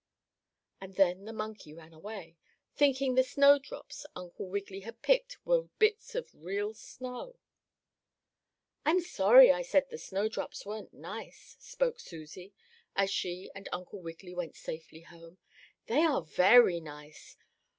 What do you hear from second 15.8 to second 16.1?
"They